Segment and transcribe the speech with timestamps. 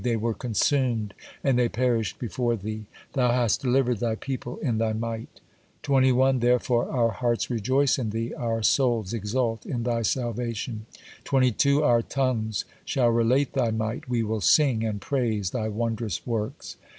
[0.03, 1.13] They were consumed,
[1.43, 5.41] and they perished before Thee, Thou hast delivered Thy people in Thy might.
[5.83, 6.39] 21.
[6.39, 10.87] Therefore our hearts rejoice in Thee, our souls exult in Thy salvation.
[11.25, 11.83] 22.
[11.83, 16.77] Our tongues shall relate Thy might, we will sing and praise Thy wondrous works.